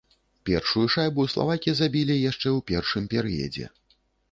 Першую 0.49 0.85
шайбу 0.93 1.25
славакі 1.33 1.75
забілі 1.81 2.15
яшчэ 2.31 2.49
ў 2.57 2.67
першым 2.73 3.03
перыядзе. 3.15 3.71